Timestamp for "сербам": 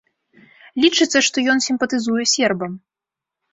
2.35-2.71